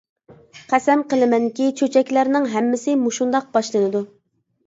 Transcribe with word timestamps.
قەسەم 0.71 1.01
قىلىمەنكى، 1.11 1.67
چۆچەكلەرنىڭ 1.81 2.49
ھەممىسى 2.53 2.97
مۇشۇنداق 3.03 3.47
باشلىنىدۇ. 3.59 4.05